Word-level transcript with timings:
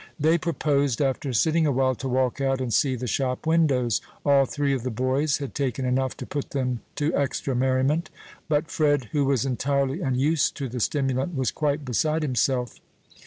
They 0.19 0.39
proposed, 0.39 0.99
after 0.99 1.31
sitting 1.31 1.67
a 1.67 1.71
while, 1.71 1.93
to 1.97 2.09
walk 2.09 2.41
out 2.41 2.59
and 2.59 2.73
see 2.73 2.95
the 2.95 3.05
shop 3.05 3.45
windows. 3.45 4.01
All 4.25 4.47
three 4.47 4.73
of 4.73 4.81
the 4.81 4.89
boys 4.89 5.37
had 5.37 5.53
taken 5.53 5.85
enough 5.85 6.17
to 6.17 6.25
put 6.25 6.49
them 6.49 6.79
to 6.95 7.13
extra 7.15 7.53
merriment; 7.55 8.09
but 8.49 8.71
Fred, 8.71 9.09
who 9.11 9.25
was 9.25 9.45
entirely 9.45 10.01
unused 10.01 10.57
to 10.57 10.67
the 10.67 10.79
stimulant, 10.79 11.35
was 11.37 11.51
quite 11.51 11.85
beside 11.85 12.23
himself. 12.23 12.79